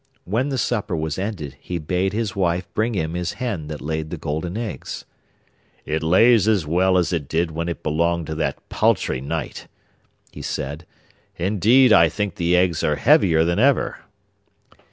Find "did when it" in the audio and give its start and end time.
7.29-7.83